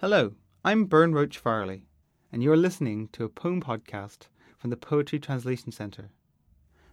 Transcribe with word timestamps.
Hello, 0.00 0.32
I'm 0.64 0.86
Bern 0.86 1.12
Roach 1.12 1.36
Farley, 1.36 1.82
and 2.32 2.42
you're 2.42 2.56
listening 2.56 3.08
to 3.08 3.24
a 3.24 3.28
poem 3.28 3.60
podcast 3.60 4.28
from 4.56 4.70
the 4.70 4.76
Poetry 4.78 5.18
Translation 5.18 5.72
Centre. 5.72 6.08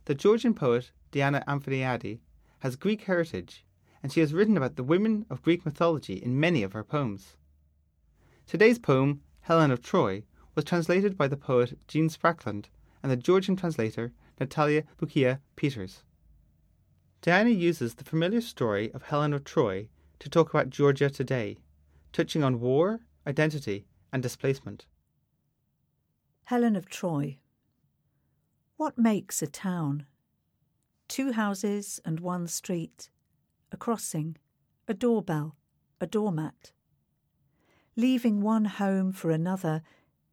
The 0.04 0.14
Georgian 0.14 0.54
poet 0.54 0.92
Diana 1.12 1.42
Anphimiadi 1.48 2.20
has 2.60 2.76
Greek 2.76 3.04
heritage, 3.04 3.64
and 4.04 4.12
she 4.12 4.20
has 4.20 4.34
written 4.34 4.58
about 4.58 4.76
the 4.76 4.84
women 4.84 5.26
of 5.30 5.42
Greek 5.42 5.66
mythology 5.66 6.16
in 6.16 6.38
many 6.38 6.64
of 6.64 6.74
her 6.74 6.84
poems. 6.84 7.38
Today's 8.46 8.78
poem, 8.78 9.22
Helen 9.40 9.72
of 9.72 9.82
Troy, 9.82 10.24
was 10.54 10.66
translated 10.66 11.18
by 11.18 11.30
the 11.30 11.38
poet 11.38 11.80
Jean 11.88 12.10
Sprackland 12.10 12.66
and 13.02 13.10
the 13.10 13.16
Georgian 13.16 13.56
translator 13.56 14.12
Natalia 14.38 14.84
Bukia 15.00 15.40
Peters. 15.56 16.04
Diana 17.22 17.52
uses 17.52 17.96
the 17.96 18.04
familiar 18.04 18.42
story 18.42 18.92
of 18.92 19.04
Helen 19.04 19.34
of 19.34 19.46
Troy 19.46 19.88
to 20.20 20.28
talk 20.28 20.50
about 20.50 20.70
Georgia 20.70 21.10
today 21.10 21.58
touching 22.12 22.44
on 22.44 22.60
war, 22.60 23.02
identity, 23.26 23.86
and 24.12 24.24
displacement. 24.24 24.86
Helen 26.46 26.76
of 26.76 26.90
Troy. 26.90 27.40
What 28.78 28.98
makes 28.98 29.42
a 29.42 29.48
town? 29.48 30.06
Two 31.08 31.32
houses 31.34 32.00
and 32.06 32.20
one 32.20 32.48
street, 32.48 33.10
a 33.72 33.78
crossing, 33.78 34.38
a 34.88 34.94
doorbell, 34.94 35.56
a 36.00 36.08
doormat. 36.08 36.72
Leaving 37.96 38.42
one 38.42 38.66
home 38.66 39.12
for 39.12 39.32
another 39.32 39.82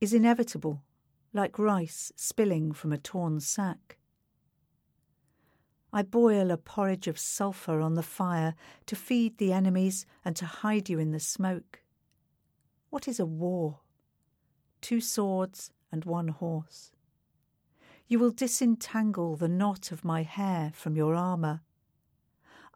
is 0.00 0.12
inevitable, 0.12 0.82
like 1.32 1.58
rice 1.58 2.12
spilling 2.16 2.72
from 2.72 2.92
a 2.92 2.98
torn 2.98 3.40
sack. 3.40 3.98
I 5.94 6.02
boil 6.02 6.50
a 6.50 6.56
porridge 6.56 7.06
of 7.06 7.20
sulphur 7.20 7.80
on 7.80 7.94
the 7.94 8.02
fire 8.02 8.56
to 8.86 8.96
feed 8.96 9.38
the 9.38 9.52
enemies 9.52 10.06
and 10.24 10.34
to 10.34 10.44
hide 10.44 10.88
you 10.88 10.98
in 10.98 11.12
the 11.12 11.20
smoke. 11.20 11.82
What 12.90 13.06
is 13.06 13.20
a 13.20 13.24
war? 13.24 13.78
Two 14.80 15.00
swords 15.00 15.70
and 15.92 16.04
one 16.04 16.26
horse. 16.26 16.90
You 18.08 18.18
will 18.18 18.32
disentangle 18.32 19.36
the 19.36 19.46
knot 19.46 19.92
of 19.92 20.04
my 20.04 20.24
hair 20.24 20.72
from 20.74 20.96
your 20.96 21.14
armour. 21.14 21.60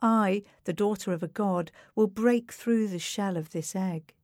I, 0.01 0.45
the 0.63 0.73
daughter 0.73 1.13
of 1.13 1.25
a 1.25 1.29
god, 1.29 1.73
will 1.97 2.07
break 2.07 2.53
through 2.53 2.87
the 2.87 3.01
shell 3.01 3.37
of 3.37 3.51
this 3.51 3.75
egg. 3.75 4.15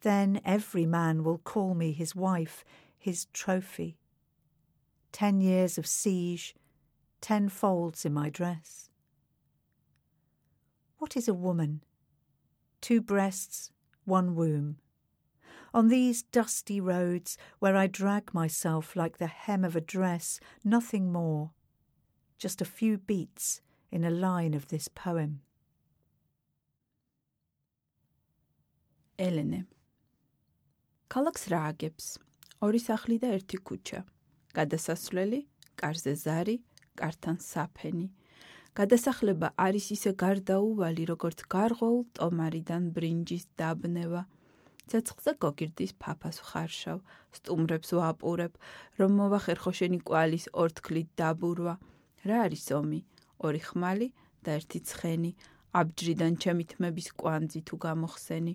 Then 0.00 0.40
every 0.44 0.84
man 0.84 1.22
will 1.22 1.38
call 1.38 1.74
me 1.74 1.92
his 1.92 2.16
wife, 2.16 2.64
his 2.98 3.26
trophy. 3.26 3.98
Ten 5.12 5.40
years 5.40 5.78
of 5.78 5.86
siege, 5.86 6.56
ten 7.23 7.49
folds 7.49 8.05
in 8.05 8.13
my 8.13 8.29
dress. 8.29 8.89
What 10.97 11.15
is 11.15 11.27
a 11.27 11.33
woman? 11.33 11.83
Two 12.81 13.01
breasts, 13.01 13.71
one 14.05 14.35
womb. 14.35 14.77
On 15.73 15.87
these 15.87 16.23
dusty 16.23 16.81
roads, 16.81 17.37
where 17.59 17.75
I 17.75 17.87
drag 17.87 18.33
myself 18.33 18.95
like 18.95 19.17
the 19.17 19.27
hem 19.27 19.63
of 19.63 19.75
a 19.75 19.81
dress, 19.81 20.39
nothing 20.63 21.11
more. 21.11 21.51
Just 22.37 22.61
a 22.61 22.65
few 22.65 22.97
beats 22.97 23.61
in 23.91 24.03
a 24.03 24.09
line 24.09 24.53
of 24.53 24.67
this 24.67 24.87
poem. 24.87 25.41
ელენე 29.19 29.65
ქალაქს 31.11 31.43
რა 31.51 31.59
აგებს? 31.71 32.05
ორი 32.63 32.79
სახლი 32.79 33.15
და 33.19 33.27
ერთი 33.35 33.57
ქუჩა. 33.67 33.99
გადასასვლელი, 34.55 35.39
კარზე 35.75 36.13
ზარი, 36.23 36.55
კართან 37.00 37.36
საფენი. 37.40 38.06
გადასახლება 38.78 39.48
არის 39.64 39.86
ისე 39.96 40.10
გარდაუვალი, 40.18 41.02
როგორც 41.12 41.38
გარღოულ 41.54 42.00
ტომარიდან 42.18 42.90
ბრინჯის 42.94 43.44
დაბნევა. 43.60 44.22
ცეცხლზე 44.90 45.32
გოგირდის 45.44 45.92
ფაფას 46.02 46.36
ხარშავ, 46.48 46.98
სტუმრებს 47.38 47.90
ვაპურებ, 47.98 48.52
რომ 48.98 49.10
მოვახერხო 49.20 49.72
შენი 49.78 49.98
კვალის 50.08 50.44
ორთქლით 50.64 51.08
დაბურვა. 51.20 51.74
რა 52.28 52.36
არის 52.46 52.66
ომი? 52.80 53.00
ორი 53.46 53.60
ხმალი 53.68 54.08
და 54.44 54.50
ერთი 54.58 54.78
ცხენი. 54.88 55.30
აბჯრიდან 55.80 56.34
ჩემი 56.42 56.64
თმების 56.70 57.08
კვანძი 57.18 57.60
თუ 57.68 57.74
გამოხსენი. 57.84 58.54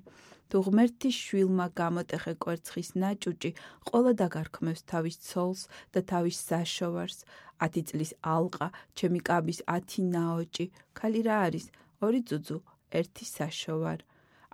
თუ 0.49 0.57
ღმერთის 0.65 1.15
შვილმა 1.25 1.67
გამოტეხე 1.79 2.33
კვერცხის 2.43 2.89
ნაჭუჭი 3.01 3.51
ყოლა 3.87 4.13
დაგარქმევს 4.21 4.81
თავის 4.91 5.17
ცოლს 5.27 5.61
და 5.93 5.99
თავის 6.11 6.37
საშოვარს. 6.49 7.19
10 7.65 7.83
წლის 7.89 8.11
ალყა 8.35 8.67
ჩემი 8.97 9.19
კაბის 9.29 9.59
10 9.67 10.07
ნაოჭი. 10.15 10.65
ქალი 10.97 11.21
რა 11.27 11.37
არის? 11.47 11.65
ორი 12.05 12.21
ძუძუ 12.29 12.57
ერთი 12.99 13.25
საშოვარ. 13.35 13.99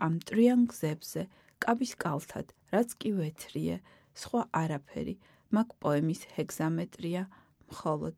ამ 0.06 0.14
ტრიან 0.28 0.62
გზებზე 0.72 1.22
კაბის 1.64 1.94
კალთად 2.03 2.47
რაც 2.74 2.90
კი 3.00 3.09
ვეთრიე 3.20 3.78
სხვა 4.22 4.42
არაფერი. 4.62 5.16
მაგ 5.56 5.68
პოემის 5.80 6.22
ჰეგზამეტრია 6.36 7.24
მხოლოდ 7.72 8.18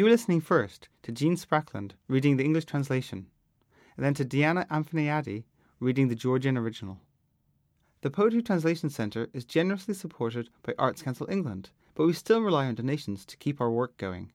You 0.00 0.04
were 0.04 0.12
listening 0.12 0.40
first 0.40 0.88
to 1.02 1.12
Jean 1.12 1.36
Sprackland 1.36 1.92
reading 2.08 2.38
the 2.38 2.42
English 2.42 2.64
translation, 2.64 3.26
and 3.98 4.06
then 4.06 4.14
to 4.14 4.24
Diana 4.24 4.66
Anphimiadi 4.70 5.44
reading 5.78 6.08
the 6.08 6.14
Georgian 6.14 6.56
original. 6.56 7.00
The 8.00 8.10
Poetry 8.10 8.40
Translation 8.40 8.88
Centre 8.88 9.28
is 9.34 9.44
generously 9.44 9.92
supported 9.92 10.48
by 10.62 10.72
Arts 10.78 11.02
Council 11.02 11.26
England, 11.30 11.68
but 11.94 12.06
we 12.06 12.14
still 12.14 12.40
rely 12.40 12.64
on 12.64 12.76
donations 12.76 13.26
to 13.26 13.36
keep 13.36 13.60
our 13.60 13.70
work 13.70 13.98
going. 13.98 14.32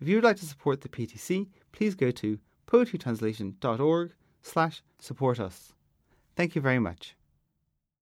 If 0.00 0.06
you 0.06 0.14
would 0.14 0.22
like 0.22 0.36
to 0.36 0.46
support 0.46 0.82
the 0.82 0.88
PTC, 0.88 1.48
please 1.72 1.96
go 1.96 2.12
to 2.12 2.38
poetrytranslation.org 2.68 4.12
slash 4.42 4.84
support 5.00 5.40
us. 5.40 5.72
Thank 6.36 6.54
you 6.54 6.62
very 6.62 6.78
much. 6.78 7.16